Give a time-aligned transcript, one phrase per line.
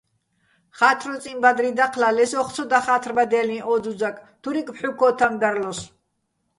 [0.77, 5.89] ხა́თრუწიჼ ბადრი დაჴლა, ლე სოხ ცო დახა́თრბადჲალიჼ ო ძუძაკ, თურიკ ფჰ̦უ-ქო́თამ დარლოსო̆.